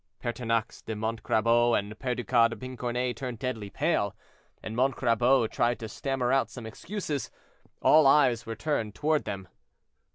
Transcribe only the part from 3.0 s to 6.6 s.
turned deadly pale, and Montcrabeau tried to stammer out